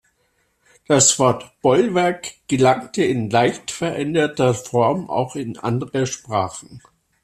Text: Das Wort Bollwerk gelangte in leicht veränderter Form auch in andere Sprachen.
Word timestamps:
Das 0.87 1.19
Wort 1.19 1.51
Bollwerk 1.61 2.31
gelangte 2.47 3.03
in 3.03 3.29
leicht 3.29 3.69
veränderter 3.69 4.55
Form 4.55 5.07
auch 5.11 5.35
in 5.35 5.59
andere 5.59 6.07
Sprachen. 6.07 6.81